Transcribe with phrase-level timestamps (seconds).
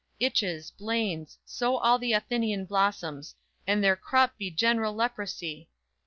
[0.19, 3.35] itches, blains, Sow all the Athenian blossoms;
[3.67, 5.69] and their crop Be general leprosy!